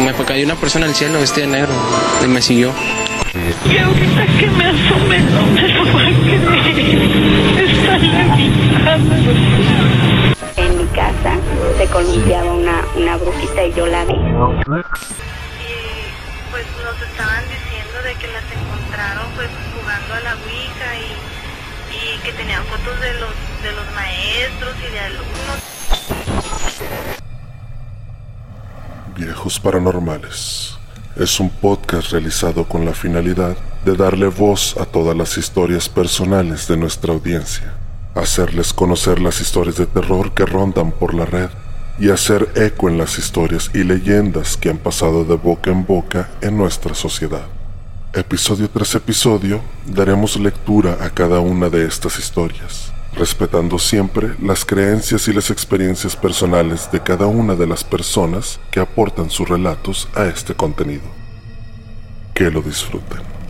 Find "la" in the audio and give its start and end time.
13.86-14.04, 20.20-20.34, 32.84-32.92, 41.14-41.26